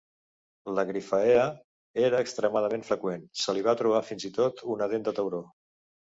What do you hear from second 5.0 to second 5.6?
de tauró.